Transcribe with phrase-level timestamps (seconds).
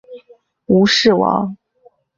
[0.65, 1.55] 吴氏亡。